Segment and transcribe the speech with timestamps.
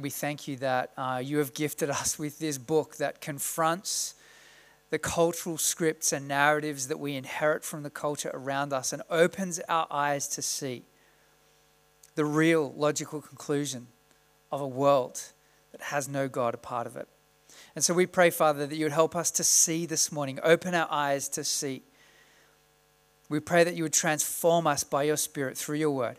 [0.00, 4.14] We thank you that uh, you have gifted us with this book that confronts
[4.90, 9.60] the cultural scripts and narratives that we inherit from the culture around us and opens
[9.68, 10.84] our eyes to see
[12.14, 13.88] the real logical conclusion
[14.50, 15.20] of a world
[15.72, 17.08] that has no God a part of it.
[17.74, 20.74] And so we pray, Father, that you would help us to see this morning, open
[20.74, 21.82] our eyes to see.
[23.28, 26.18] We pray that you would transform us by your Spirit through your word.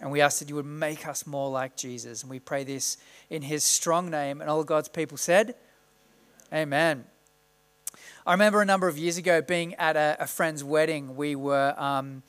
[0.00, 2.22] And we ask that you would make us more like Jesus.
[2.22, 2.96] And we pray this
[3.28, 4.40] in his strong name.
[4.40, 5.54] And all God's people said,
[6.52, 7.04] Amen.
[8.26, 11.16] I remember a number of years ago being at a, a friend's wedding.
[11.16, 12.22] We were, um,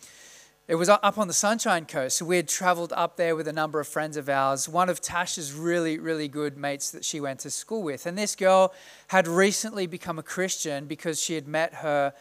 [0.67, 2.17] it was up on the Sunshine Coast.
[2.17, 4.67] So we had traveled up there with a number of friends of ours.
[4.67, 8.05] One of Tasha's really, really good mates that she went to school with.
[8.05, 8.73] And this girl
[9.07, 12.13] had recently become a Christian because she had met her,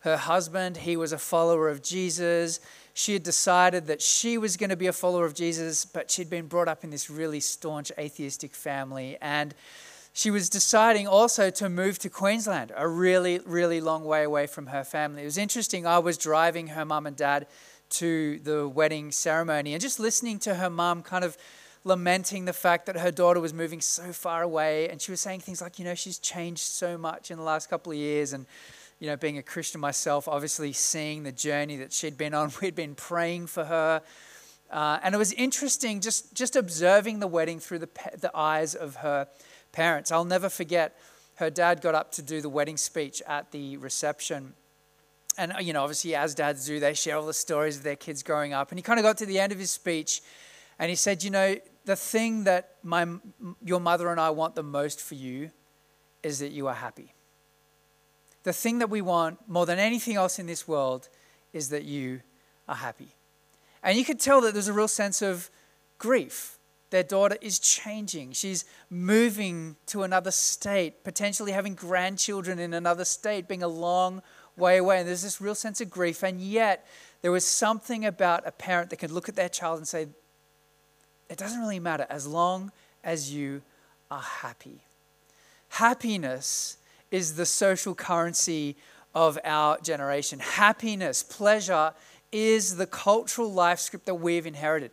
[0.00, 0.78] her husband.
[0.78, 2.60] He was a follower of Jesus
[2.98, 6.30] she had decided that she was going to be a follower of Jesus, but she'd
[6.30, 9.18] been brought up in this really staunch atheistic family.
[9.20, 9.54] And
[10.14, 14.68] she was deciding also to move to Queensland, a really, really long way away from
[14.68, 15.20] her family.
[15.20, 15.86] It was interesting.
[15.86, 17.46] I was driving her mum and dad
[17.90, 21.36] to the wedding ceremony and just listening to her mum kind of
[21.84, 24.88] lamenting the fact that her daughter was moving so far away.
[24.88, 27.68] And she was saying things like, you know, she's changed so much in the last
[27.68, 28.32] couple of years.
[28.32, 28.46] And
[28.98, 32.50] you know, being a Christian myself, obviously seeing the journey that she'd been on.
[32.62, 34.02] We'd been praying for her.
[34.70, 38.96] Uh, and it was interesting just, just observing the wedding through the, the eyes of
[38.96, 39.28] her
[39.72, 40.10] parents.
[40.10, 40.98] I'll never forget,
[41.36, 44.54] her dad got up to do the wedding speech at the reception.
[45.38, 48.22] And, you know, obviously, as dads do, they share all the stories of their kids
[48.22, 48.70] growing up.
[48.70, 50.22] And he kind of got to the end of his speech
[50.78, 53.06] and he said, You know, the thing that my,
[53.62, 55.50] your mother and I want the most for you
[56.22, 57.12] is that you are happy
[58.46, 61.08] the thing that we want more than anything else in this world
[61.52, 62.20] is that you
[62.68, 63.08] are happy.
[63.82, 65.50] And you could tell that there's a real sense of
[65.98, 66.56] grief.
[66.90, 68.34] Their daughter is changing.
[68.34, 74.22] She's moving to another state, potentially having grandchildren in another state, being a long
[74.56, 75.00] way away.
[75.00, 76.22] And there's this real sense of grief.
[76.22, 76.86] And yet,
[77.22, 80.06] there was something about a parent that could look at their child and say,
[81.28, 82.70] It doesn't really matter as long
[83.02, 83.62] as you
[84.08, 84.82] are happy.
[85.70, 86.76] Happiness
[87.16, 88.76] is the social currency
[89.14, 90.38] of our generation.
[90.38, 91.94] Happiness, pleasure
[92.30, 94.90] is the cultural life script that we've inherited.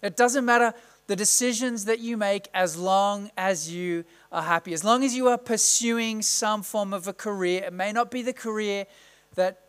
[0.00, 0.72] It doesn't matter
[1.08, 5.28] the decisions that you make as long as you are happy, as long as you
[5.28, 7.64] are pursuing some form of a career.
[7.64, 8.86] It may not be the career
[9.34, 9.60] that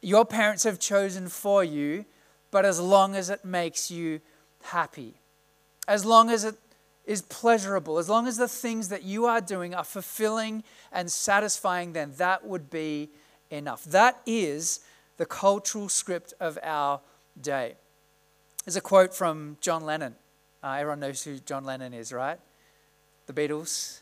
[0.00, 2.04] your parents have chosen for you,
[2.52, 4.20] but as long as it makes you
[4.62, 5.14] happy,
[5.88, 6.54] as long as it
[7.08, 11.94] is pleasurable, as long as the things that you are doing are fulfilling and satisfying,
[11.94, 13.08] then that would be
[13.50, 13.82] enough.
[13.84, 14.80] That is
[15.16, 17.00] the cultural script of our
[17.40, 17.76] day.
[18.66, 20.16] There's a quote from John Lennon.
[20.62, 22.38] Uh, everyone knows who John Lennon is, right?
[23.26, 24.00] The Beatles.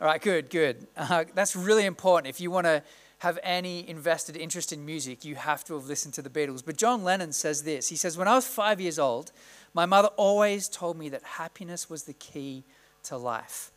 [0.00, 0.86] All right, good, good.
[0.96, 2.28] Uh, that's really important.
[2.28, 2.84] If you want to
[3.18, 6.64] have any invested interest in music, you have to have listened to the Beatles.
[6.64, 9.32] But John Lennon says this He says, When I was five years old,
[9.74, 12.64] my mother always told me that happiness was the key
[13.02, 13.72] to life.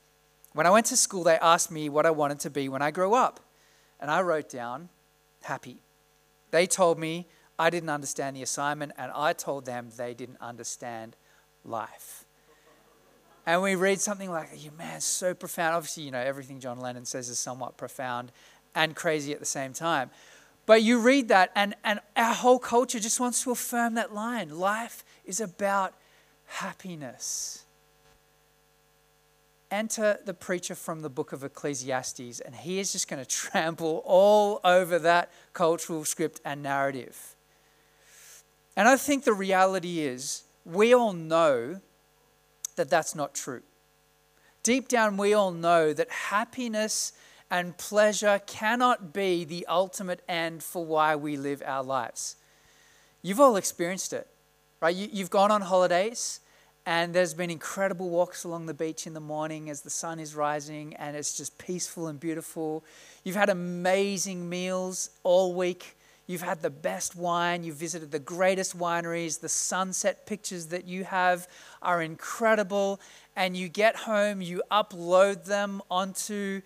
[0.54, 2.92] When I went to school, they asked me what I wanted to be when I
[2.92, 3.40] grew up,
[4.00, 4.90] and I wrote down
[5.44, 5.82] happy.
[6.52, 7.28] They told me
[7.60, 11.16] I didn't understand the assignment, and I told them they didn't understand
[11.66, 12.26] life.
[13.46, 17.06] And we read something like, "You man, so profound." Obviously, you know everything John Lennon
[17.06, 18.32] says is somewhat profound
[18.76, 20.12] and crazy at the same time.
[20.66, 24.50] But you read that, and, and our whole culture just wants to affirm that line.
[24.50, 25.94] Life is about
[26.46, 27.66] happiness.
[29.70, 34.02] Enter the preacher from the book of Ecclesiastes, and he is just going to trample
[34.06, 37.36] all over that cultural script and narrative.
[38.76, 41.82] And I think the reality is, we all know
[42.76, 43.64] that that's not true.
[44.64, 47.14] Deep down, we all know that happiness
[47.50, 52.36] and pleasure cannot be the ultimate end for why we live our lives.
[53.22, 54.28] You've all experienced it,
[54.82, 54.96] right?
[54.96, 56.40] You, you've gone on holidays
[56.86, 60.36] and there's been incredible walks along the beach in the morning as the sun is
[60.36, 62.84] rising and it's just peaceful and beautiful.
[63.24, 65.98] You've had amazing meals all week.
[66.28, 67.64] You've had the best wine.
[67.64, 69.40] You've visited the greatest wineries.
[69.40, 71.48] The sunset pictures that you have
[71.82, 73.00] are incredible.
[73.36, 76.62] And you get home, you upload them onto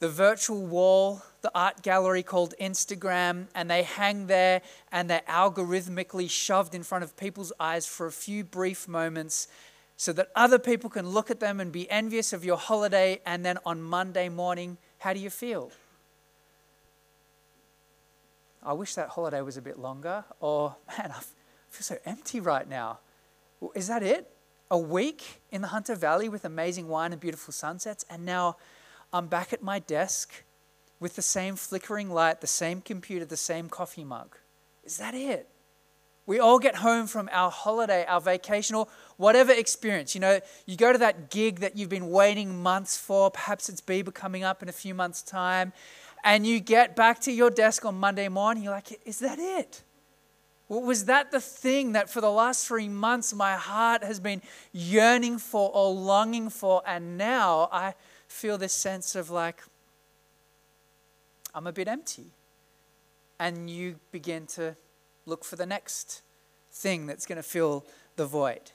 [0.00, 6.30] the virtual wall, the art gallery called Instagram, and they hang there and they're algorithmically
[6.30, 9.48] shoved in front of people's eyes for a few brief moments
[9.96, 13.20] so that other people can look at them and be envious of your holiday.
[13.26, 15.72] And then on Monday morning, how do you feel?
[18.64, 20.24] I wish that holiday was a bit longer.
[20.40, 21.20] Or, man, I
[21.70, 23.00] feel so empty right now.
[23.74, 24.30] Is that it?
[24.70, 28.56] A week in the Hunter Valley with amazing wine and beautiful sunsets, and now
[29.12, 30.32] I'm back at my desk
[31.02, 34.36] with the same flickering light, the same computer, the same coffee mug.
[34.84, 35.48] Is that it?
[36.24, 40.14] We all get home from our holiday, our vacation, or whatever experience.
[40.14, 43.80] You know, you go to that gig that you've been waiting months for, perhaps it's
[43.80, 45.72] Bieber coming up in a few months' time,
[46.22, 49.82] and you get back to your desk on Monday morning, you're like, is that it?
[50.68, 54.40] Was that the thing that for the last three months my heart has been
[54.72, 57.94] yearning for or longing for, and now I
[58.28, 59.62] feel this sense of like,
[61.54, 62.32] I'm a bit empty.
[63.38, 64.76] And you begin to
[65.26, 66.22] look for the next
[66.70, 67.84] thing that's going to fill
[68.16, 68.70] the void.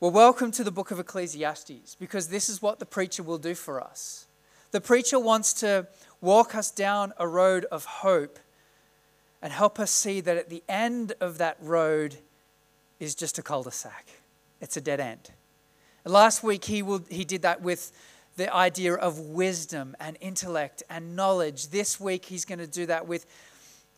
[0.00, 3.54] Well, welcome to the book of Ecclesiastes because this is what the preacher will do
[3.54, 4.26] for us.
[4.72, 5.86] The preacher wants to
[6.20, 8.38] walk us down a road of hope
[9.42, 12.16] and help us see that at the end of that road
[12.98, 14.08] is just a cul de sac,
[14.60, 15.30] it's a dead end.
[16.04, 17.92] Last week, he, will, he did that with
[18.40, 21.68] the idea of wisdom and intellect and knowledge.
[21.68, 23.26] This week, he's going to do that with,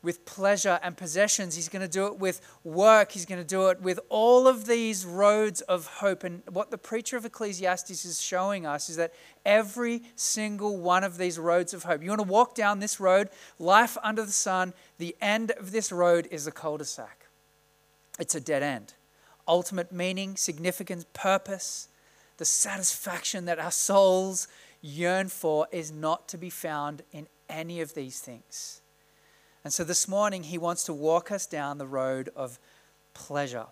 [0.02, 1.54] with pleasure and possessions.
[1.54, 3.12] He's going to do it with work.
[3.12, 6.24] He's going to do it with all of these roads of hope.
[6.24, 9.14] And what the preacher of Ecclesiastes is showing us is that
[9.46, 13.28] every single one of these roads of hope, you want to walk down this road,
[13.60, 17.28] life under the sun, the end of this road is a cul de sac.
[18.18, 18.94] It's a dead end.
[19.46, 21.86] Ultimate meaning, significance, purpose
[22.42, 24.48] the satisfaction that our souls
[24.80, 28.80] yearn for is not to be found in any of these things.
[29.62, 32.58] And so this morning, he wants to walk us down the road of
[33.14, 33.66] pleasure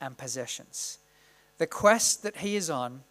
[0.00, 0.98] and possessions.
[1.58, 3.04] The quest that he is on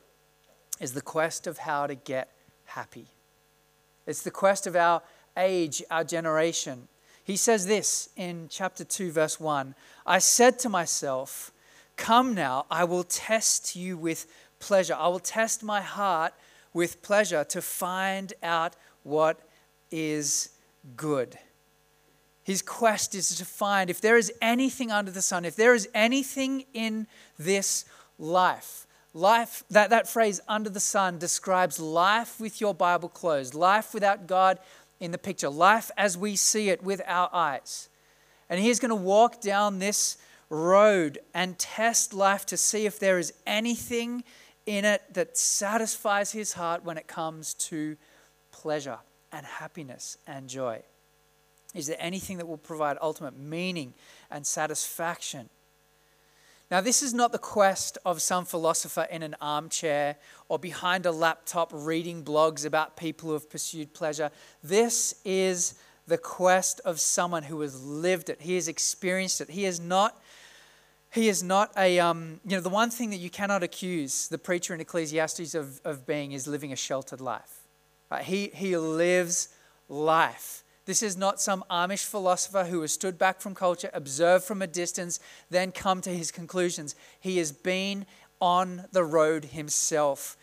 [0.81, 2.30] is the quest of how to get
[2.65, 3.07] happy.
[4.06, 5.01] It's the quest of our
[5.38, 6.89] age, our generation.
[7.24, 9.74] He says this in chapter 2, verse 1
[10.06, 11.53] I said to myself,
[11.95, 14.27] Come now, I will test you with
[14.59, 14.95] pleasure.
[14.95, 16.33] I will test my heart
[16.74, 19.39] with pleasure to find out what
[19.92, 20.50] is
[20.95, 21.38] good.
[22.44, 25.89] His quest is to find if there is anything under the sun, if there is
[25.94, 27.07] anything in
[27.38, 27.86] this
[28.18, 28.88] life.
[29.13, 34.27] Life, that, that phrase under the sun describes life with your Bible closed, life without
[34.27, 34.60] God
[35.00, 37.89] in the picture, life as we see it with our eyes.
[38.50, 40.18] And he's going to walk down this
[40.50, 44.24] road and test life to see if there is anything
[44.68, 47.98] in it that satisfies his heart when it comes to
[48.52, 49.00] pleasure
[49.31, 50.84] and happiness and joy?
[51.74, 53.94] Is there anything that will provide ultimate meaning
[54.30, 55.50] and satisfaction?
[56.70, 60.18] Now, this is not the quest of some philosopher in an armchair
[60.50, 64.32] or behind a laptop reading blogs about people who have pursued pleasure.
[64.62, 65.75] This is
[66.08, 68.41] the quest of someone who has lived it.
[68.41, 69.50] He has experienced it.
[69.50, 70.22] He has not
[71.17, 74.38] he is not a, um, you know, the one thing that you cannot accuse the
[74.38, 77.62] preacher in Ecclesiastes of, of being is living a sheltered life.
[78.12, 78.24] Right?
[78.24, 79.50] He, he lives
[79.89, 80.63] life.
[80.86, 84.67] This is not some Amish philosopher who has stood back from culture, observed from a
[84.67, 85.19] distance,
[85.50, 86.95] then come to his conclusions.
[87.19, 88.05] He has been
[88.39, 90.38] on the road himself.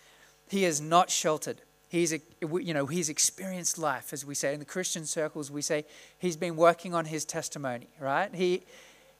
[0.48, 1.62] He is not sheltered.
[1.88, 2.12] He's,
[2.42, 5.50] you know, he's experienced life, as we say in the Christian circles.
[5.50, 5.84] We say
[6.18, 8.34] he's been working on his testimony, right?
[8.34, 8.64] He,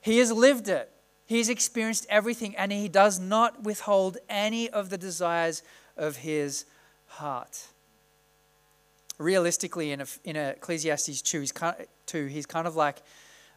[0.01, 0.91] he has lived it.
[1.25, 5.63] He's experienced everything and he does not withhold any of the desires
[5.97, 6.65] of his
[7.07, 7.67] heart.
[9.17, 13.01] Realistically, in, a, in Ecclesiastes 2, he's kind of, 2, he's kind of like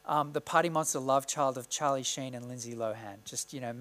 [0.07, 3.25] um, the party monster love child of Charlie Sheen and Lindsay Lohan.
[3.25, 3.75] Just, you know,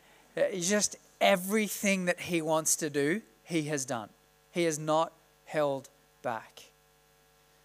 [0.58, 4.08] just everything that he wants to do, he has done.
[4.50, 5.12] He has not
[5.44, 5.88] held
[6.22, 6.62] back.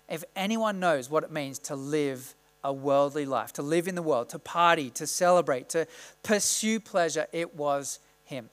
[0.10, 4.01] If anyone knows what it means to live a worldly life, to live in the
[4.01, 5.86] world, to party, to celebrate, to
[6.24, 8.50] pursue pleasure, it was him.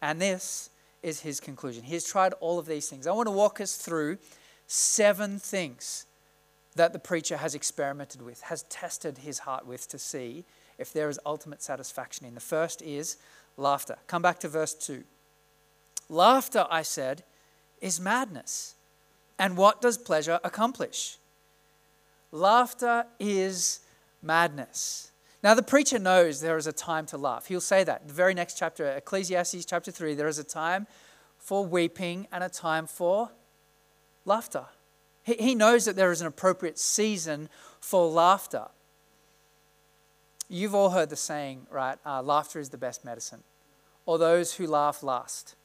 [0.00, 0.70] And this
[1.02, 1.82] is his conclusion.
[1.82, 3.06] He has tried all of these things.
[3.06, 4.18] I want to walk us through
[4.66, 6.06] seven things
[6.76, 10.44] that the preacher has experimented with, has tested his heart with to see
[10.78, 12.34] if there is ultimate satisfaction in.
[12.34, 13.16] The first is
[13.56, 13.96] laughter.
[14.06, 15.04] Come back to verse 2.
[16.08, 17.24] Laughter, I said,
[17.80, 18.74] is madness.
[19.38, 21.18] And what does pleasure accomplish?
[22.32, 23.80] Laughter is
[24.22, 25.12] madness.
[25.42, 27.46] Now, the preacher knows there is a time to laugh.
[27.46, 28.08] He'll say that.
[28.08, 30.86] The very next chapter, Ecclesiastes chapter 3, there is a time
[31.36, 33.30] for weeping and a time for
[34.24, 34.66] laughter.
[35.24, 37.48] He, he knows that there is an appropriate season
[37.80, 38.68] for laughter.
[40.48, 41.98] You've all heard the saying, right?
[42.06, 43.42] Uh, laughter is the best medicine,
[44.06, 45.56] or those who laugh last.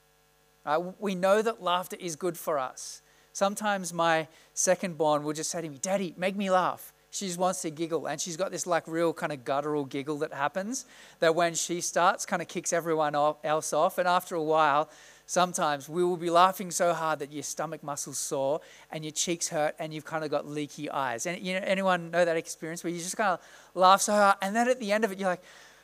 [0.66, 0.82] Right?
[1.00, 3.02] We know that laughter is good for us.
[3.38, 6.92] Sometimes my second born will just say to me, Daddy, make me laugh.
[7.12, 10.18] She just wants to giggle, and she's got this like real kind of guttural giggle
[10.18, 10.88] that happens
[11.20, 14.00] that when she starts, kind of kicks everyone else off.
[14.00, 14.90] And after a while,
[15.28, 19.50] sometimes we will be laughing so hard that your stomach muscles sore and your cheeks
[19.50, 21.28] hurt and you've kind of got leaky eyes.
[21.28, 23.40] And you know, anyone know that experience where you just kind of
[23.76, 25.44] laugh so hard, and then at the end of it, you're like,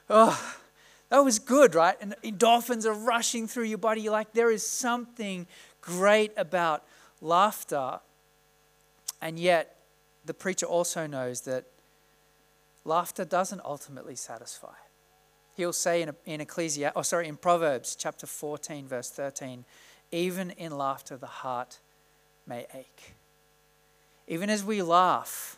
[0.10, 0.55] oh,
[1.10, 1.98] that was good, right?
[2.01, 4.01] And endorphins are rushing through your body.
[4.01, 5.45] You're like, there is something
[5.81, 6.83] great about
[7.24, 8.00] laughter.
[9.22, 9.77] And yet,
[10.25, 11.65] the preacher also knows that
[12.86, 14.74] laughter doesn't ultimately satisfy.
[15.56, 19.65] He'll say in, in Ecclesiastes, oh, sorry, in Proverbs chapter 14, verse 13,
[20.12, 21.80] even in laughter the heart
[22.46, 23.13] may ache.
[24.27, 25.58] Even as we laugh,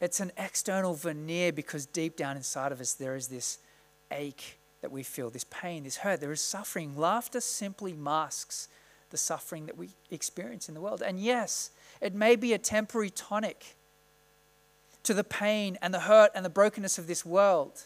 [0.00, 3.58] it's an external veneer because deep down inside of us there is this
[4.10, 6.96] ache that we feel, this pain, this hurt, there is suffering.
[6.96, 8.68] Laughter simply masks
[9.10, 11.02] the suffering that we experience in the world.
[11.02, 11.70] And yes,
[12.00, 13.76] it may be a temporary tonic
[15.02, 17.84] to the pain and the hurt and the brokenness of this world.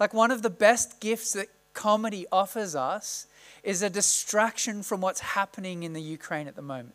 [0.00, 3.26] Like one of the best gifts that comedy offers us
[3.62, 6.94] is a distraction from what's happening in the Ukraine at the moment.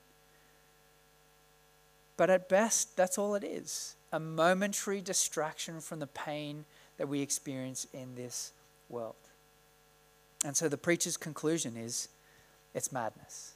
[2.17, 6.65] But at best, that's all it is a momentary distraction from the pain
[6.97, 8.51] that we experience in this
[8.89, 9.15] world.
[10.43, 12.09] And so the preacher's conclusion is
[12.73, 13.55] it's madness.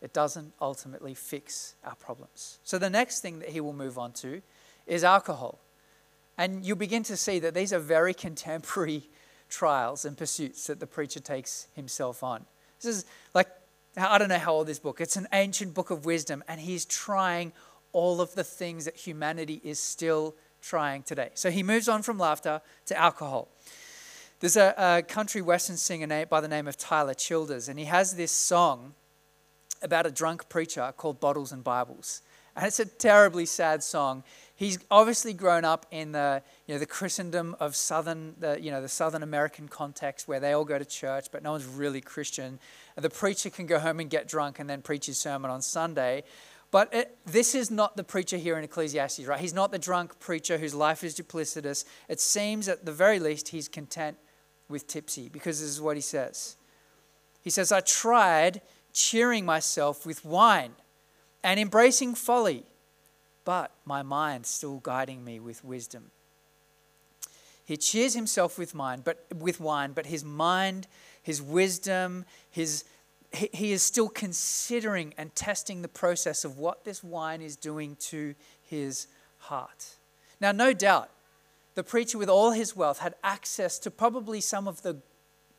[0.00, 2.58] It doesn't ultimately fix our problems.
[2.64, 4.42] So the next thing that he will move on to
[4.86, 5.58] is alcohol.
[6.38, 9.08] And you'll begin to see that these are very contemporary
[9.48, 12.44] trials and pursuits that the preacher takes himself on.
[12.80, 13.48] This is like,
[13.96, 16.84] I don't know how old this book, it's an ancient book of wisdom, and he's
[16.84, 17.52] trying
[17.92, 21.30] all of the things that humanity is still trying today.
[21.34, 23.48] So he moves on from laughter to alcohol.
[24.38, 28.16] There's a, a country western singer by the name of Tyler Childers, and he has
[28.16, 28.92] this song
[29.80, 32.20] about a drunk preacher called Bottles and Bibles.
[32.54, 34.24] And it's a terribly sad song.
[34.54, 38.82] He's obviously grown up in the, you know, the Christendom of southern, the, you know,
[38.82, 42.58] the Southern American context where they all go to church, but no one's really Christian.
[42.94, 45.62] And the preacher can go home and get drunk and then preach his sermon on
[45.62, 46.24] Sunday.
[46.70, 49.40] But it, this is not the preacher here in Ecclesiastes, right?
[49.40, 51.86] He's not the drunk preacher whose life is duplicitous.
[52.08, 54.18] It seems, at the very least, he's content
[54.68, 56.56] with tipsy because this is what he says.
[57.42, 58.60] He says, I tried
[58.92, 60.72] cheering myself with wine
[61.44, 62.64] and embracing folly,
[63.44, 66.10] but my mind still guiding me with wisdom.
[67.64, 70.86] He cheers himself with wine, but with wine, but his mind,
[71.22, 72.84] his wisdom, his
[73.32, 77.96] he, he is still considering and testing the process of what this wine is doing
[77.96, 79.08] to his
[79.38, 79.96] heart.
[80.40, 81.10] Now, no doubt,
[81.76, 84.96] the preacher with all his wealth had access to probably some of the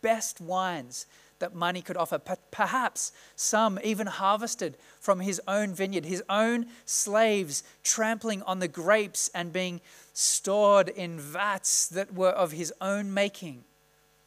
[0.01, 1.05] best wines
[1.39, 2.17] that money could offer.
[2.17, 9.29] Perhaps some even harvested from his own vineyard, his own slaves trampling on the grapes
[9.35, 9.79] and being
[10.11, 13.63] stored in vats that were of his own making.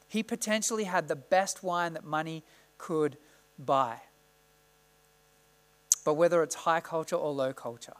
[0.06, 2.44] He potentially had the best wine that money
[2.78, 3.16] could
[3.58, 4.02] buy.
[6.04, 7.96] But whether it's high culture or low culture,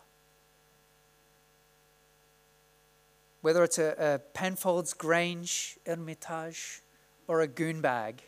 [3.42, 6.82] whether it's a, a Penfolds Grange Hermitage
[7.26, 8.23] or a goon bag,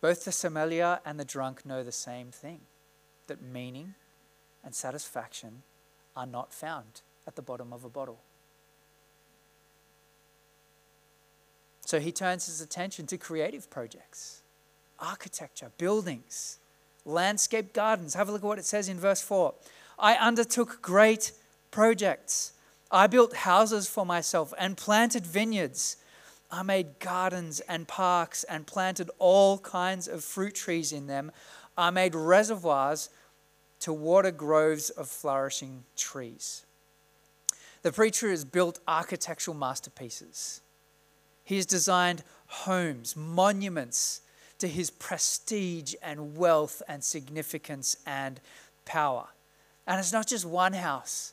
[0.00, 2.60] both the sommelier and the drunk know the same thing
[3.26, 3.94] that meaning
[4.64, 5.62] and satisfaction
[6.16, 8.18] are not found at the bottom of a bottle.
[11.84, 14.42] So he turns his attention to creative projects,
[15.00, 16.58] architecture, buildings,
[17.04, 18.14] landscape gardens.
[18.14, 19.54] Have a look at what it says in verse 4.
[19.98, 21.32] I undertook great
[21.70, 22.52] projects.
[22.90, 25.96] I built houses for myself and planted vineyards.
[26.50, 31.30] I made gardens and parks and planted all kinds of fruit trees in them.
[31.76, 33.10] I made reservoirs
[33.80, 36.64] to water groves of flourishing trees.
[37.82, 40.62] The preacher has built architectural masterpieces.
[41.44, 44.22] He has designed homes, monuments,
[44.58, 48.40] to his prestige and wealth and significance and
[48.84, 49.28] power.
[49.86, 51.32] And it's not just one house.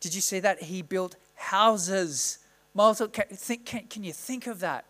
[0.00, 0.62] Did you see that?
[0.62, 2.38] He built houses.
[2.74, 4.84] Multiple, can, think, can, can you think of that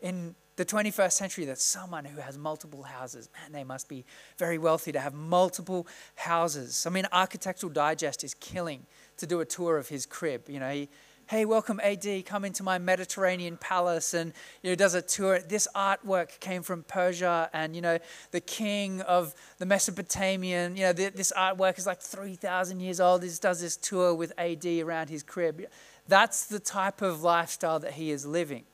[0.00, 4.04] in the 21st century that someone who has multiple houses, man, they must be
[4.36, 5.86] very wealthy to have multiple
[6.16, 6.84] houses.
[6.86, 8.84] I mean, Architectural Digest is killing
[9.16, 10.50] to do a tour of his crib.
[10.50, 10.90] You know, he,
[11.30, 14.32] hey, welcome AD, come into my Mediterranean palace, and
[14.64, 15.38] you know, does a tour.
[15.38, 17.98] This artwork came from Persia, and you know,
[18.32, 23.22] the king of the Mesopotamian, you know, this artwork is like 3,000 years old.
[23.22, 25.66] He does this tour with AD around his crib.
[26.08, 28.64] That's the type of lifestyle that he is living.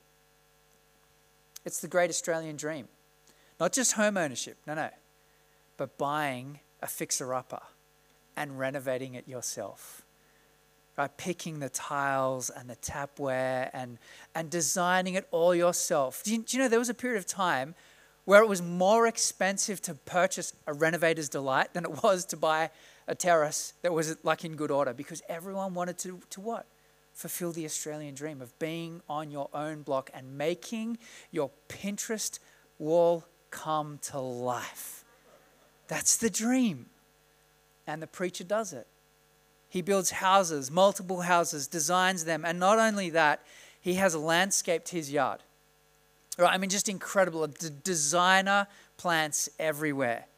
[1.67, 2.89] It's the great Australian dream.
[3.61, 4.89] Not just home ownership, no, no,
[5.77, 7.61] but buying a fixer upper
[8.35, 10.06] and renovating it yourself
[10.97, 11.17] right?
[11.17, 13.99] Picking the tiles and the tapware and,
[14.35, 16.23] and designing it all yourself.
[16.25, 17.75] Do you, do you know there was a period of time
[18.25, 22.71] where it was more expensive to purchase a renovator's delight than it was to buy
[23.07, 26.67] a terrace that was like in good order because everyone wanted to, to what?
[27.15, 30.99] Fulfill the Australian dream of being on your own block and making
[31.31, 32.39] your Pinterest
[32.79, 35.05] wall come to life.
[35.89, 36.87] That's the dream.
[37.87, 38.87] And the preacher does it.
[39.77, 43.43] He builds houses, multiple houses, designs them, and not only that,
[43.79, 45.43] he has landscaped his yard.
[46.39, 46.51] Right?
[46.51, 47.47] I mean, just incredible.
[47.85, 50.29] Designer plants everywhere.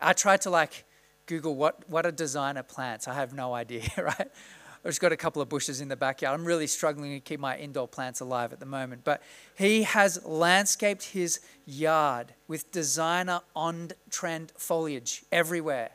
[0.00, 0.82] I tried to like
[1.26, 3.06] Google what, what are designer plants.
[3.06, 4.18] I have no idea, right?
[4.18, 6.40] I've just got a couple of bushes in the backyard.
[6.40, 9.04] I'm really struggling to keep my indoor plants alive at the moment.
[9.04, 9.22] But
[9.56, 15.90] he has landscaped his yard with designer on trend foliage everywhere.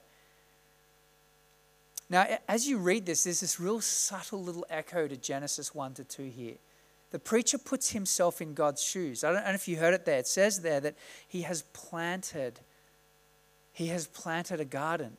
[2.09, 6.03] Now, as you read this, there's this real subtle little echo to Genesis 1 to
[6.03, 6.55] 2 here.
[7.12, 9.24] The preacher puts himself in God's shoes.
[9.24, 10.19] I don't know if you heard it there.
[10.19, 10.95] It says there that
[11.27, 12.59] he has planted,
[13.71, 15.17] he has planted a garden.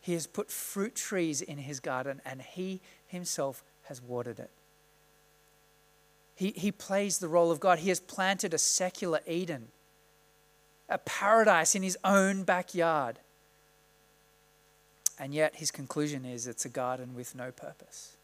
[0.00, 4.50] He has put fruit trees in his garden and he himself has watered it.
[6.36, 7.78] He, he plays the role of God.
[7.80, 9.68] He has planted a secular Eden,
[10.88, 13.18] a paradise in his own backyard.
[15.18, 18.16] And yet his conclusion is it's a garden with no purpose.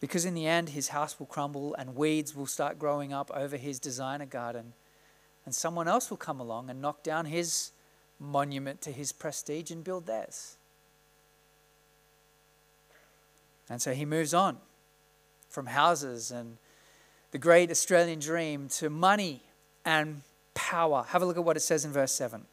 [0.00, 3.56] Because in the end, his house will crumble and weeds will start growing up over
[3.56, 4.72] his designer garden.
[5.44, 7.72] And someone else will come along and knock down his
[8.18, 10.56] monument to his prestige and build theirs.
[13.68, 14.58] And so he moves on
[15.48, 16.58] from houses and
[17.30, 19.42] the great Australian dream to money
[19.84, 20.22] and
[20.54, 21.04] power.
[21.08, 22.44] Have a look at what it says in verse 7.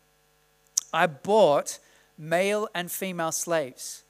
[0.93, 1.79] I bought
[2.21, 4.03] male and female slaves,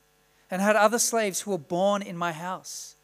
[0.51, 2.95] and had other slaves who were born in my house.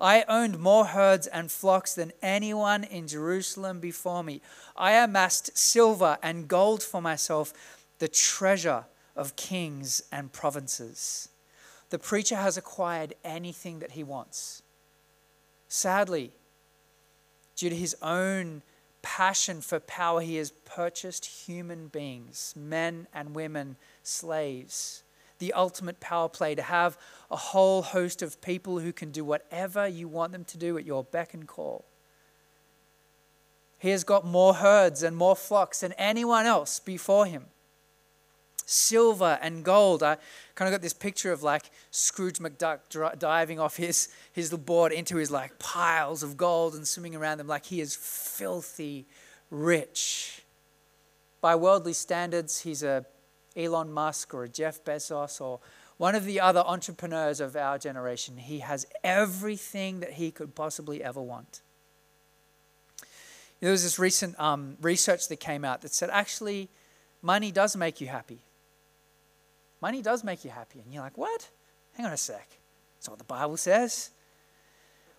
[0.00, 4.40] I owned more herds and flocks than anyone in Jerusalem before me.
[4.74, 7.52] I amassed silver and gold for myself,
[7.98, 11.28] the treasure of kings and provinces.
[11.90, 14.62] The preacher has acquired anything that he wants.
[15.68, 16.32] Sadly,
[17.56, 18.62] due to his own
[19.02, 25.02] passion for power, he has purchased human beings, men and women slaves.
[25.38, 26.96] The ultimate power play to have
[27.30, 30.86] a whole host of people who can do whatever you want them to do at
[30.86, 31.84] your beck and call.
[33.78, 37.46] He has got more herds and more flocks than anyone else before him.
[38.64, 40.02] Silver and gold.
[40.02, 40.16] I
[40.54, 45.16] kind of got this picture of like Scrooge McDuck diving off his, his board into
[45.16, 49.06] his like piles of gold and swimming around them like he is filthy
[49.50, 50.42] rich.
[51.40, 53.04] By worldly standards, he's a
[53.56, 55.60] Elon Musk or Jeff Bezos or
[55.96, 58.36] one of the other entrepreneurs of our generation.
[58.36, 61.62] He has everything that he could possibly ever want.
[63.60, 66.68] There was this recent um, research that came out that said actually,
[67.22, 68.40] money does make you happy.
[69.80, 70.80] Money does make you happy.
[70.80, 71.48] And you're like, what?
[71.94, 72.58] Hang on a sec.
[72.96, 74.10] That's what the Bible says.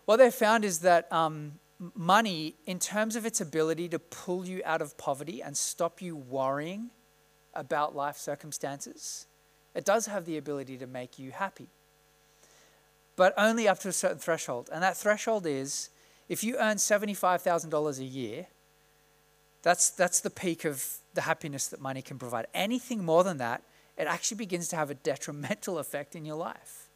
[0.04, 1.58] What they found is that um,
[1.94, 6.16] money, in terms of its ability to pull you out of poverty and stop you
[6.16, 6.90] worrying
[7.54, 9.26] about life circumstances.
[9.74, 11.68] It does have the ability to make you happy,
[13.16, 14.68] but only up to a certain threshold.
[14.72, 15.90] And that threshold is
[16.28, 18.46] if you earn $75,000 a year,
[19.62, 22.46] that's, that's the peak of the happiness that money can provide.
[22.54, 23.62] Anything more than that,
[23.96, 26.88] it actually begins to have a detrimental effect in your life.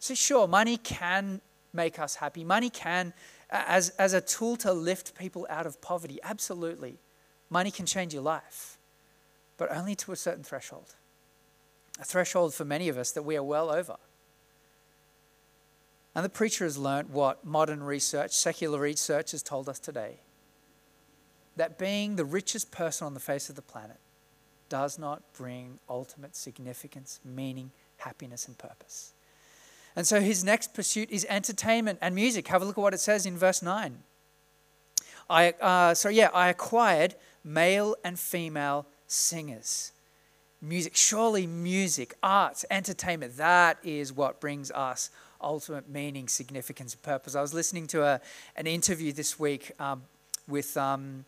[0.00, 1.40] So, sure, money can
[1.72, 2.44] make us happy.
[2.44, 3.12] Money can,
[3.50, 6.98] as, as a tool to lift people out of poverty, absolutely.
[7.50, 8.77] Money can change your life
[9.58, 10.94] but only to a certain threshold.
[12.00, 13.96] A threshold for many of us that we are well over.
[16.14, 20.20] And the preacher has learnt what modern research, secular research, has told us today
[21.56, 23.98] that being the richest person on the face of the planet
[24.68, 29.12] does not bring ultimate significance, meaning, happiness, and purpose.
[29.96, 32.46] And so his next pursuit is entertainment and music.
[32.48, 33.98] Have a look at what it says in verse 9.
[35.28, 39.90] I, uh, so, yeah, I acquired male and female singers.
[40.60, 47.34] Music, surely music, arts, entertainment, that is what brings us ultimate meaning, significance, and purpose.
[47.34, 48.20] I was listening to a,
[48.56, 50.02] an interview this week um,
[50.48, 51.24] with, um,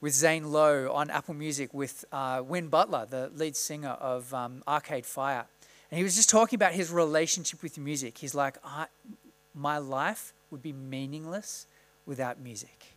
[0.00, 4.62] with Zane Lowe on Apple Music with uh, Win Butler, the lead singer of um,
[4.66, 5.46] Arcade Fire.
[5.90, 8.18] And he was just talking about his relationship with music.
[8.18, 8.56] He's like,
[9.54, 11.66] My life would be meaningless
[12.06, 12.95] without music.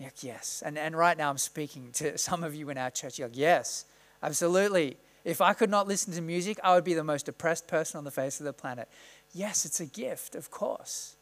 [0.00, 0.62] Like, yes.
[0.64, 3.18] And, and right now I'm speaking to some of you in our church.
[3.18, 3.86] You're like, yes,
[4.22, 4.96] absolutely.
[5.24, 8.04] If I could not listen to music, I would be the most depressed person on
[8.04, 8.88] the face of the planet.
[9.32, 11.16] Yes, it's a gift, of course.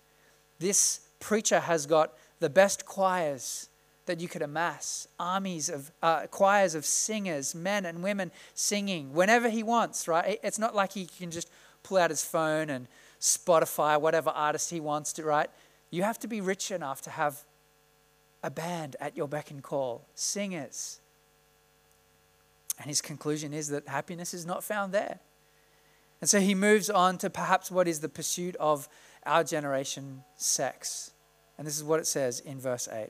[0.58, 3.68] This preacher has got the best choirs
[4.06, 9.48] that you could amass armies of uh, choirs of singers, men and women singing whenever
[9.48, 10.38] he wants, right?
[10.42, 11.48] It's not like he can just
[11.82, 12.86] pull out his phone and
[13.20, 15.48] Spotify whatever artist he wants to, right?
[15.90, 17.42] You have to be rich enough to have
[18.44, 21.00] a band at your beck and call, singers.
[22.78, 25.18] And his conclusion is that happiness is not found there.
[26.20, 28.86] And so he moves on to perhaps what is the pursuit of
[29.24, 31.12] our generation sex.
[31.56, 33.08] And this is what it says in verse 8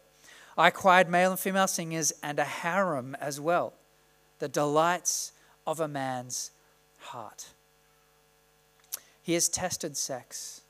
[0.56, 3.74] I acquired male and female singers and a harem as well,
[4.38, 5.32] the delights
[5.66, 6.52] of a man's
[6.98, 7.48] heart.
[9.20, 10.60] He has tested sex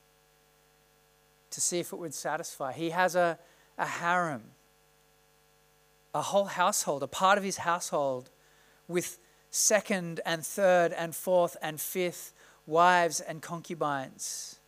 [1.51, 2.73] to see if it would satisfy.
[2.73, 3.39] He has a,
[3.79, 4.43] a harem,
[6.15, 8.31] a whole household, a part of his household
[8.89, 9.19] with
[9.51, 12.33] second and third and fourth and fifth
[12.67, 14.59] wives and concubines.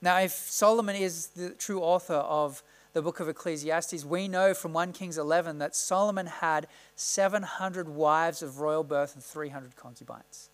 [0.00, 4.72] Now, if Solomon is the true author of the book of Ecclesiastes, we know from
[4.72, 6.66] 1 Kings 11 that Solomon had
[6.96, 10.50] 700 wives of royal birth and 300 concubines.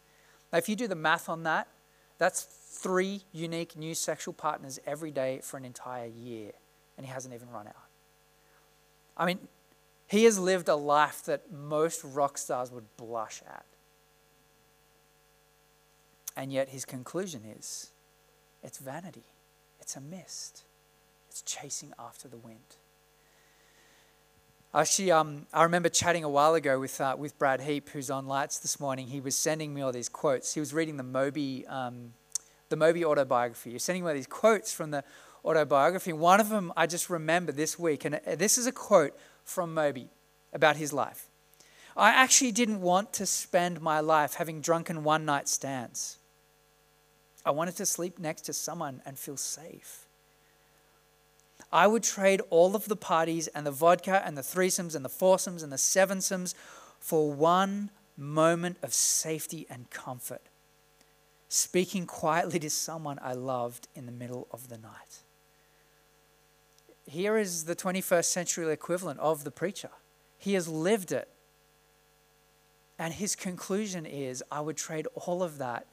[0.52, 1.68] Now, if you do the math on that,
[2.18, 6.52] that's three unique new sexual partners every day for an entire year,
[6.96, 7.74] and he hasn't even run out.
[9.16, 9.38] I mean,
[10.06, 13.64] he has lived a life that most rock stars would blush at.
[16.36, 17.90] And yet his conclusion is
[18.62, 19.24] it's vanity,
[19.80, 20.64] it's a mist,
[21.28, 22.76] it's chasing after the wind.
[24.74, 28.26] Actually, um, I remember chatting a while ago with, uh, with Brad Heap, who's on
[28.26, 29.06] Lights this morning.
[29.06, 30.52] He was sending me all these quotes.
[30.52, 32.12] He was reading the Moby, um,
[32.70, 33.70] the Moby autobiography.
[33.70, 35.04] He was sending me all these quotes from the
[35.44, 36.12] autobiography.
[36.12, 39.74] One of them I just remember this week, and uh, this is a quote from
[39.74, 40.08] Moby
[40.52, 41.28] about his life.
[41.96, 46.18] I actually didn't want to spend my life having drunken one night stands.
[47.44, 50.06] I wanted to sleep next to someone and feel safe.
[51.72, 55.08] I would trade all of the parties and the vodka and the threesomes and the
[55.08, 56.54] foursomes and the sevensomes
[56.98, 60.42] for one moment of safety and comfort.
[61.48, 65.23] Speaking quietly to someone I loved in the middle of the night.
[67.06, 69.90] Here is the 21st century equivalent of the preacher.
[70.38, 71.28] He has lived it.
[72.98, 75.86] And his conclusion is I would trade all of that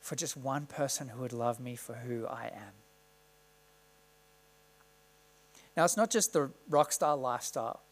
[0.00, 2.72] for just one person who would love me for who I am.
[5.76, 7.82] Now, it's not just the rock star lifestyle.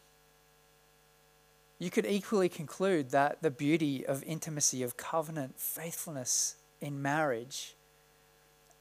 [1.77, 7.75] You could equally conclude that the beauty of intimacy, of covenant, faithfulness in marriage,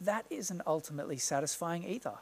[0.00, 2.18] that isn't ultimately satisfying either.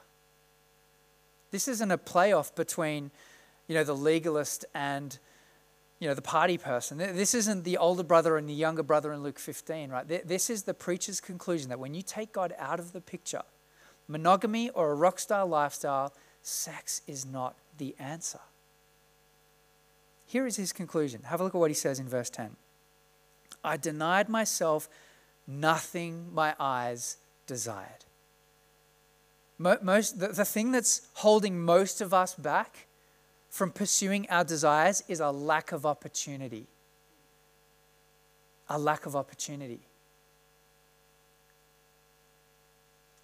[1.56, 3.10] This isn't a playoff between,
[3.66, 5.18] you know, the legalist and
[5.98, 6.98] you know, the party person.
[6.98, 10.06] This isn't the older brother and the younger brother in Luke 15, right?
[10.06, 13.40] This is the preacher's conclusion that when you take God out of the picture,
[14.06, 18.40] monogamy or a rock star lifestyle, sex is not the answer.
[20.26, 21.22] Here is his conclusion.
[21.22, 22.56] Have a look at what he says in verse 10.
[23.64, 24.90] I denied myself
[25.46, 27.16] nothing my eyes
[27.46, 28.04] desired.
[29.58, 32.86] Most, the, the thing that's holding most of us back
[33.48, 36.66] from pursuing our desires is a lack of opportunity.
[38.68, 39.80] A lack of opportunity.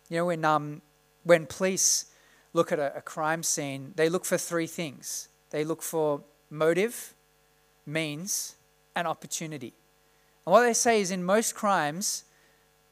[0.09, 0.83] You know, when, um,
[1.25, 2.07] when police
[2.53, 7.15] look at a, a crime scene, they look for three things they look for motive,
[7.87, 8.57] means,
[8.97, 9.75] and opportunity.
[10.45, 12.25] And what they say is in most crimes,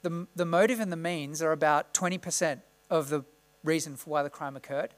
[0.02, 3.24] the, the motive and the means are about 20% of the
[3.64, 4.90] reason for why the crime occurred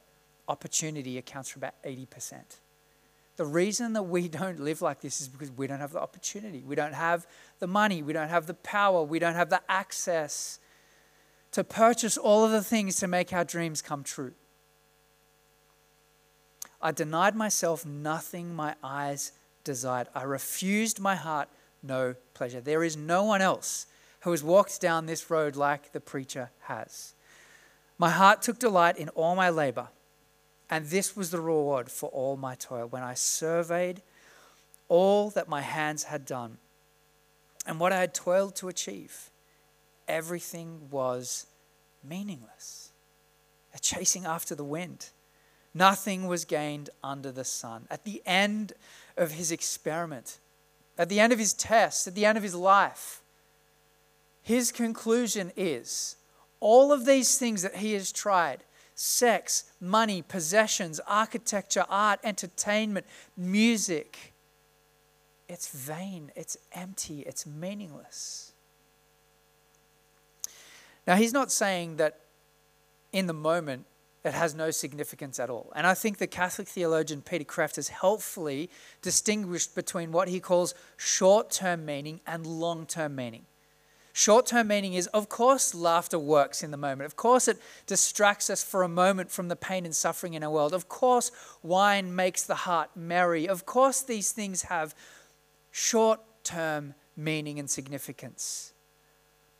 [0.48, 2.34] opportunity accounts for about 80%.
[3.36, 6.62] The reason that we don't live like this is because we don't have the opportunity.
[6.66, 7.26] We don't have
[7.58, 8.02] the money.
[8.02, 9.02] We don't have the power.
[9.02, 10.58] We don't have the access
[11.52, 14.32] to purchase all of the things to make our dreams come true.
[16.80, 20.08] I denied myself nothing my eyes desired.
[20.14, 21.48] I refused my heart
[21.82, 22.60] no pleasure.
[22.60, 23.86] There is no one else
[24.20, 27.14] who has walked down this road like the preacher has.
[27.98, 29.88] My heart took delight in all my labor,
[30.70, 34.02] and this was the reward for all my toil when I surveyed
[34.88, 36.58] all that my hands had done
[37.66, 39.30] and what I had toiled to achieve.
[40.08, 41.46] Everything was
[42.02, 42.90] meaningless,
[43.74, 45.10] a chasing after the wind.
[45.74, 47.86] Nothing was gained under the sun.
[47.90, 48.74] At the end
[49.16, 50.38] of his experiment,
[50.98, 53.22] at the end of his test, at the end of his life,
[54.42, 56.16] his conclusion is
[56.62, 64.32] all of these things that he has tried sex, money, possessions, architecture, art, entertainment, music
[65.52, 68.52] it's vain, it's empty, it's meaningless.
[71.06, 72.20] Now, he's not saying that
[73.12, 73.84] in the moment
[74.24, 75.70] it has no significance at all.
[75.76, 78.70] And I think the Catholic theologian Peter Kreeft has helpfully
[79.02, 83.44] distinguished between what he calls short term meaning and long term meaning.
[84.12, 87.06] Short term meaning is, of course, laughter works in the moment.
[87.06, 90.50] Of course, it distracts us for a moment from the pain and suffering in our
[90.50, 90.74] world.
[90.74, 93.48] Of course, wine makes the heart merry.
[93.48, 94.94] Of course, these things have
[95.70, 98.72] short term meaning and significance.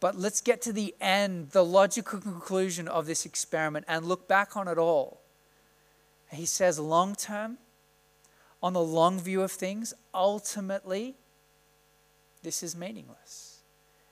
[0.00, 4.56] But let's get to the end, the logical conclusion of this experiment, and look back
[4.56, 5.20] on it all.
[6.30, 7.58] He says, long term,
[8.62, 11.14] on the long view of things, ultimately,
[12.42, 13.51] this is meaningless.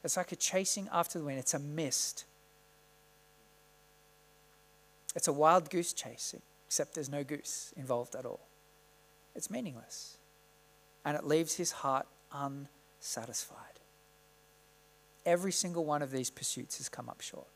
[0.03, 2.25] It's like a chasing after the wind, it's a mist.
[5.15, 8.41] It's a wild goose chasing, except there's no goose involved at all.
[9.35, 10.17] It's meaningless.
[11.05, 13.57] And it leaves his heart unsatisfied.
[15.27, 17.49] Every single one of these pursuits has come up short.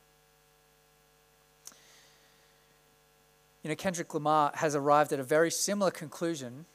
[3.63, 6.67] You know, Kendrick Lamar has arrived at a very similar conclusion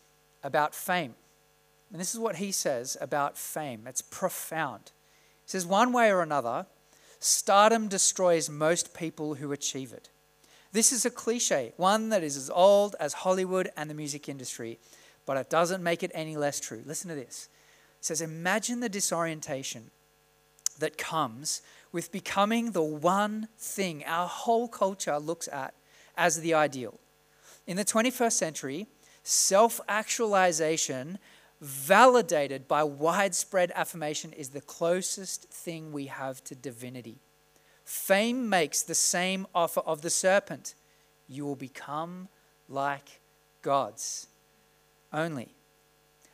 [0.44, 1.14] about fame.
[1.92, 3.86] And this is what he says about fame.
[3.86, 4.92] It's profound.
[5.50, 6.68] Says, one way or another,
[7.20, 10.10] stardom destroys most people who achieve it.
[10.74, 14.78] This is a cliche, one that is as old as Hollywood and the music industry,
[15.26, 16.84] but it doesn't make it any less true.
[16.86, 17.50] Listen to this.
[17.98, 19.90] It says, Imagine the disorientation
[20.78, 25.74] that comes with becoming the one thing our whole culture looks at
[26.16, 27.00] as the ideal.
[27.66, 28.86] In the 21st century,
[29.24, 31.18] self actualization,
[31.62, 37.18] validated by widespread affirmation, is the closest thing we have to divinity.
[37.84, 40.76] Fame makes the same offer of the serpent
[41.28, 42.28] you will become
[42.68, 43.20] like
[43.62, 44.28] gods.
[45.14, 45.50] Only.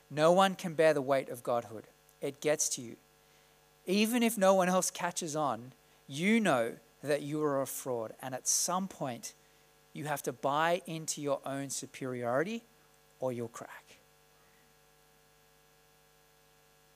[0.09, 1.88] No one can bear the weight of godhood,
[2.21, 2.95] it gets to you
[3.85, 5.73] even if no one else catches on,
[6.07, 8.13] you know that you are a fraud.
[8.21, 9.33] And at some point,
[9.93, 12.63] you have to buy into your own superiority
[13.19, 13.85] or you'll crack.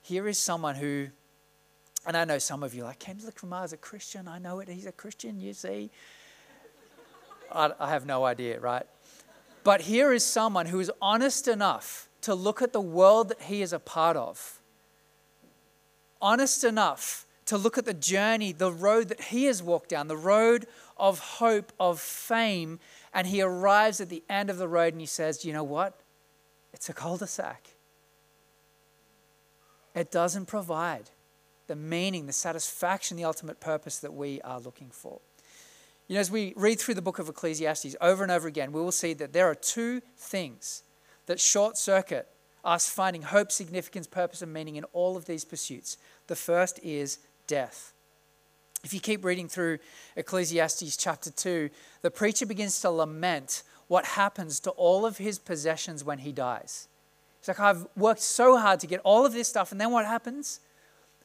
[0.09, 1.09] Here is someone who,
[2.03, 4.27] and I know some of you like, Kendrick is a Christian.
[4.27, 4.67] I know it.
[4.67, 5.91] He's a Christian, you see.
[7.51, 8.87] I, I have no idea, right?
[9.63, 13.61] But here is someone who is honest enough to look at the world that he
[13.61, 14.59] is a part of
[16.19, 20.17] honest enough to look at the journey, the road that he has walked down, the
[20.17, 20.65] road
[20.97, 22.79] of hope, of fame,
[23.13, 25.99] and he arrives at the end of the road and he says, You know what?
[26.73, 27.75] It's a cul de sac.
[29.95, 31.09] It doesn't provide
[31.67, 35.19] the meaning, the satisfaction, the ultimate purpose that we are looking for.
[36.07, 38.81] You know, as we read through the book of Ecclesiastes over and over again, we
[38.81, 40.83] will see that there are two things
[41.27, 42.27] that short circuit
[42.65, 45.97] us finding hope, significance, purpose, and meaning in all of these pursuits.
[46.27, 47.93] The first is death.
[48.83, 49.79] If you keep reading through
[50.17, 51.69] Ecclesiastes chapter 2,
[52.01, 56.88] the preacher begins to lament what happens to all of his possessions when he dies.
[57.39, 60.05] He's like, I've worked so hard to get all of this stuff, and then what
[60.05, 60.59] happens?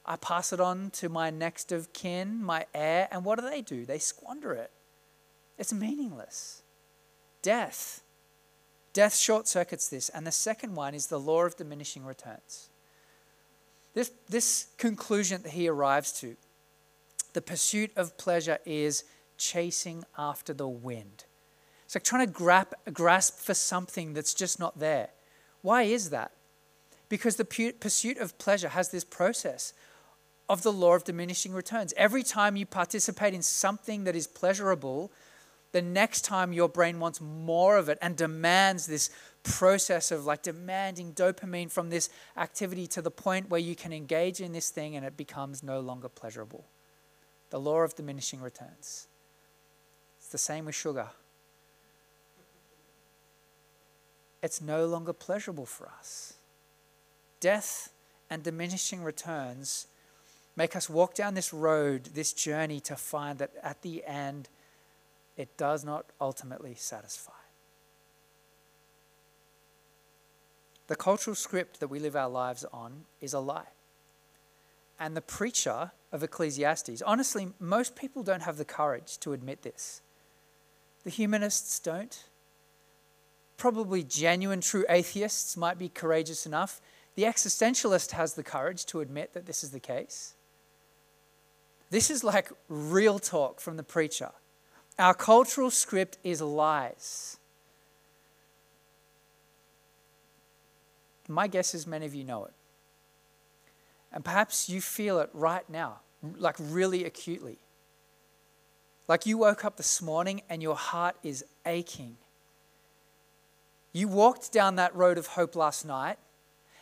[0.06, 3.62] I pass it on to my next of kin, my heir, and what do they
[3.62, 3.84] do?
[3.84, 4.70] They squander it.
[5.58, 6.62] It's meaningless.
[7.42, 8.02] Death.
[8.92, 10.08] Death short circuits this.
[10.10, 12.68] And the second one is the law of diminishing returns.
[13.94, 16.36] This, this conclusion that he arrives to
[17.32, 19.04] the pursuit of pleasure is
[19.36, 21.24] chasing after the wind.
[21.84, 25.08] It's like trying to grasp, grasp for something that's just not there.
[25.64, 26.30] Why is that?
[27.08, 29.72] Because the pursuit of pleasure has this process
[30.46, 31.94] of the law of diminishing returns.
[31.96, 35.10] Every time you participate in something that is pleasurable,
[35.72, 39.08] the next time your brain wants more of it and demands this
[39.42, 44.42] process of like demanding dopamine from this activity to the point where you can engage
[44.42, 46.66] in this thing and it becomes no longer pleasurable.
[47.48, 49.08] The law of diminishing returns.
[50.18, 51.08] It's the same with sugar.
[54.44, 56.34] It's no longer pleasurable for us.
[57.40, 57.94] Death
[58.28, 59.86] and diminishing returns
[60.54, 64.50] make us walk down this road, this journey to find that at the end,
[65.38, 67.32] it does not ultimately satisfy.
[70.88, 73.72] The cultural script that we live our lives on is a lie.
[75.00, 80.02] And the preacher of Ecclesiastes, honestly, most people don't have the courage to admit this.
[81.02, 82.24] The humanists don't.
[83.56, 86.80] Probably genuine, true atheists might be courageous enough.
[87.14, 90.34] The existentialist has the courage to admit that this is the case.
[91.90, 94.32] This is like real talk from the preacher.
[94.98, 97.38] Our cultural script is lies.
[101.28, 102.52] My guess is many of you know it.
[104.12, 106.00] And perhaps you feel it right now,
[106.36, 107.58] like really acutely.
[109.08, 112.16] Like you woke up this morning and your heart is aching.
[113.94, 116.18] You walked down that road of hope last night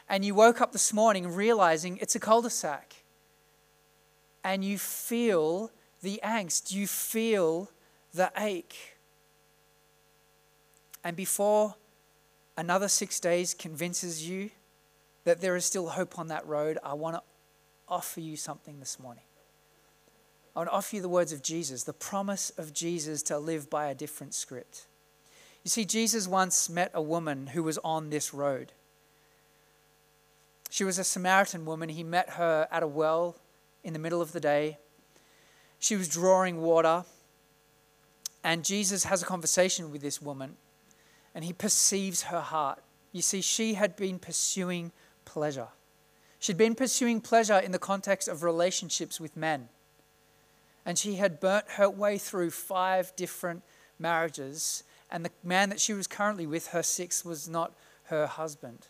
[0.09, 3.05] and you woke up this morning realizing it's a cul de sac.
[4.43, 5.71] And you feel
[6.01, 7.71] the angst, you feel
[8.15, 8.97] the ache.
[11.05, 11.75] And before
[12.57, 14.51] another six days convinces you
[15.25, 17.23] that there is still hope on that road, I want to
[17.89, 19.25] offer you something this morning.
[20.57, 23.69] I want to offer you the words of Jesus, the promise of Jesus to live
[23.69, 24.87] by a different script.
[25.65, 28.73] You see, Jesus once met a woman who was on this road.
[30.71, 31.89] She was a Samaritan woman.
[31.89, 33.37] He met her at a well
[33.85, 34.79] in the middle of the day.
[35.79, 37.05] She was drawing water.
[38.43, 40.57] And Jesus has a conversation with this woman
[41.35, 42.83] and he perceives her heart.
[43.13, 44.93] You see, she had been pursuing
[45.25, 45.69] pleasure.
[46.39, 49.69] She'd been pursuing pleasure in the context of relationships with men.
[50.85, 53.63] And she had burnt her way through five different
[53.99, 54.83] marriages.
[55.13, 58.89] And the man that she was currently with, her sixth, was not her husband.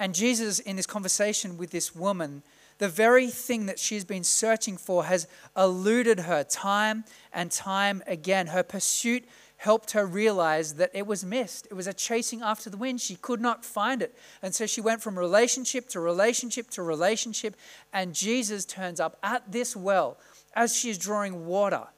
[0.00, 2.42] And Jesus, in this conversation with this woman,
[2.78, 8.48] the very thing that she's been searching for has eluded her time and time again.
[8.48, 9.24] Her pursuit
[9.58, 11.66] helped her realize that it was mist.
[11.70, 13.00] It was a chasing after the wind.
[13.00, 14.16] She could not find it.
[14.40, 17.56] And so she went from relationship to relationship to relationship.
[17.92, 20.16] And Jesus turns up at this well
[20.54, 21.88] as she is drawing water.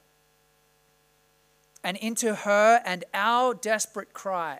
[1.83, 4.59] And into her and our desperate cry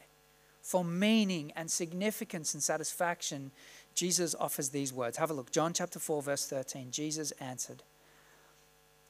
[0.62, 3.52] for meaning and significance and satisfaction,
[3.94, 5.18] Jesus offers these words.
[5.18, 5.52] Have a look.
[5.52, 6.92] John chapter 4, verse 13.
[6.92, 7.84] Jesus answered,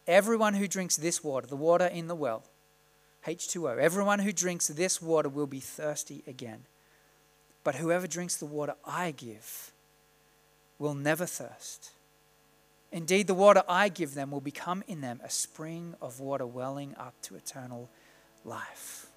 [0.08, 2.44] Everyone who drinks this water, the water in the well,
[3.26, 3.78] H2O.
[3.78, 6.66] Everyone who drinks this water will be thirsty again.
[7.64, 9.72] But whoever drinks the water I give
[10.80, 11.92] will never thirst.
[12.92, 16.96] Indeed, the water I give them will become in them a spring of water welling
[16.98, 17.90] up to eternal
[18.46, 19.08] life.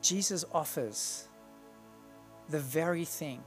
[0.00, 1.28] Jesus offers
[2.48, 3.42] the very thing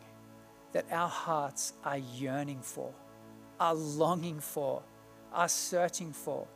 [0.71, 2.93] that our hearts are yearning for
[3.59, 4.81] are longing for,
[5.33, 6.47] are searching for.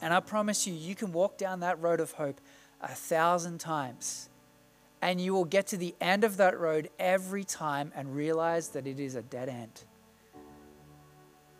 [0.00, 2.40] And I promise you, you can walk down that road of hope
[2.80, 4.28] a thousand times,
[5.02, 8.86] and you will get to the end of that road every time and realize that
[8.86, 9.84] it is a dead end.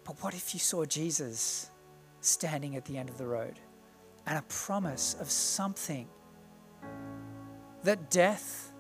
[0.09, 1.71] But what if you saw Jesus
[2.23, 3.61] standing at the end of the road
[4.27, 6.09] and a promise of something
[7.85, 8.73] that death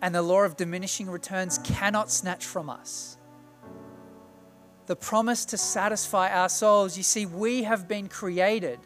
[0.00, 3.18] and the law of diminishing returns cannot snatch from us?
[4.86, 6.96] the promise to satisfy our souls.
[6.96, 8.80] You see, we have been created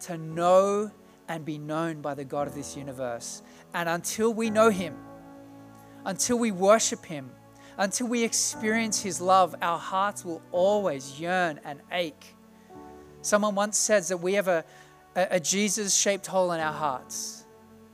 [0.00, 0.90] to know
[1.28, 3.42] and be known by the God of this universe.
[3.74, 4.96] And until we know Him,
[6.04, 7.30] until we worship Him,
[7.78, 12.34] until we experience His love, our hearts will always yearn and ache.
[13.22, 14.64] Someone once says that we have a,
[15.16, 17.44] a, a Jesus shaped hole in our hearts.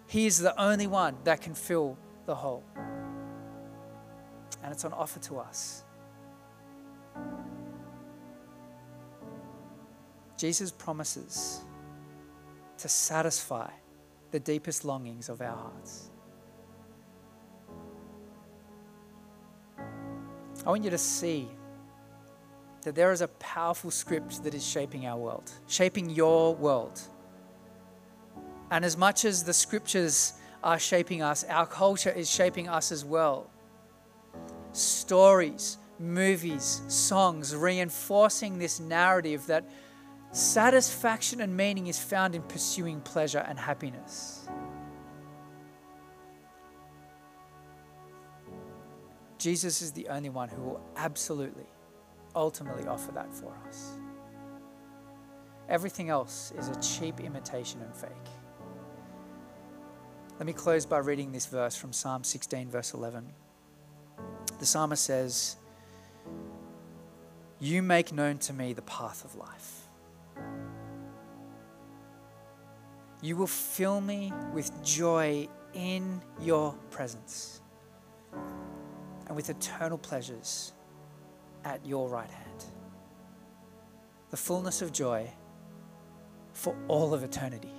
[0.07, 2.65] He is the only one that can fill the hole.
[4.63, 5.85] And it's on offer to us.
[10.39, 11.63] Jesus promises
[12.79, 13.71] to satisfy
[14.31, 16.11] the deepest longings of our hearts.
[20.67, 21.49] I want you to see
[22.83, 27.01] that there is a powerful script that is shaping our world, shaping your world.
[28.71, 33.05] And as much as the scriptures are shaping us, our culture is shaping us as
[33.05, 33.51] well.
[34.73, 39.69] Stories, movies, songs reinforcing this narrative that
[40.33, 44.49] satisfaction and meaning is found in pursuing pleasure and happiness.
[49.45, 51.67] Jesus is the only one who will absolutely,
[52.35, 53.93] ultimately offer that for us.
[55.69, 58.31] Everything else is a cheap imitation and fake.
[60.39, 63.35] Let me close by reading this verse from Psalm 16, verse 11.
[64.61, 65.57] The psalmist says,
[67.61, 69.89] You make known to me the path of life.
[73.21, 77.61] You will fill me with joy in your presence
[79.27, 80.73] and with eternal pleasures
[81.65, 82.65] at your right hand.
[84.31, 85.31] The fullness of joy
[86.53, 87.73] for all of eternity.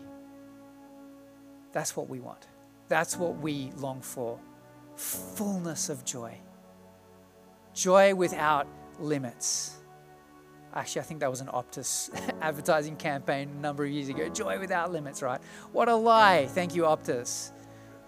[1.72, 2.48] That's what we want.
[2.88, 4.40] That's what we long for.
[4.96, 6.38] Fullness of joy.
[7.74, 8.68] Joy without
[9.00, 9.78] limits.
[10.74, 12.10] Actually, I think that was an Optus
[12.42, 14.30] advertising campaign a number of years ago.
[14.30, 15.42] Joy without limits, right?
[15.72, 16.48] What a lie.
[16.48, 17.52] Thank you, Optus.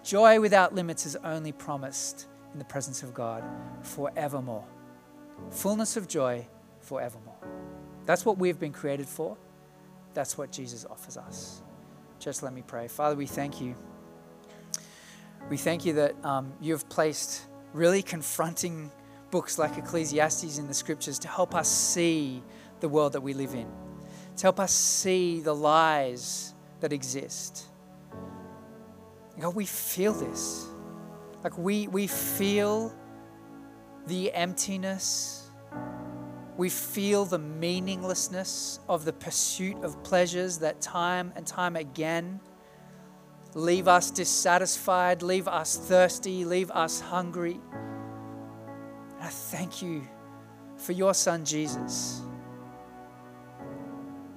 [0.02, 3.44] Joy without limits is only promised in the presence of God
[3.82, 4.64] forevermore.
[5.50, 6.46] Fullness of joy
[6.80, 7.36] forevermore.
[8.06, 9.36] That's what we've been created for.
[10.14, 11.62] That's what Jesus offers us.
[12.18, 12.88] Just let me pray.
[12.88, 13.76] Father, we thank you.
[15.48, 18.90] We thank you that um, you have placed really confronting
[19.30, 22.42] books like Ecclesiastes in the scriptures to help us see
[22.80, 23.66] the world that we live in,
[24.36, 27.66] to help us see the lies that exist.
[29.38, 30.66] God, we feel this.
[31.42, 32.94] Like we, we feel
[34.06, 35.50] the emptiness.
[36.56, 42.40] We feel the meaninglessness of the pursuit of pleasures that time and time again
[43.54, 47.58] leave us dissatisfied, leave us thirsty, leave us hungry.
[49.16, 50.06] And I thank you
[50.76, 52.22] for your son Jesus,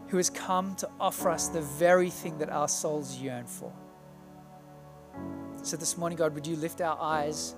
[0.08, 3.72] who has come to offer us the very thing that our souls yearn for.
[5.64, 7.56] So this morning, God, would you lift our eyes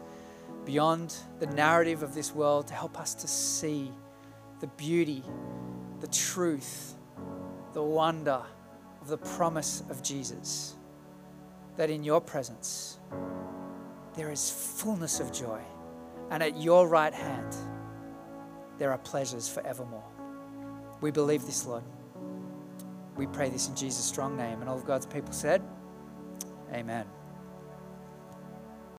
[0.66, 3.92] beyond the narrative of this world to help us to see
[4.60, 5.24] the beauty,
[6.02, 6.96] the truth,
[7.74, 8.42] the wonder
[9.02, 10.76] of the promise of Jesus.
[11.78, 13.00] That in your presence
[14.16, 15.60] there is fullness of joy,
[16.30, 17.56] and at your right hand
[18.78, 20.04] there are pleasures forevermore.
[21.02, 21.84] We believe this, Lord.
[23.16, 24.62] We pray this in Jesus' strong name.
[24.62, 25.62] And all of God's people said,
[26.72, 27.06] Amen.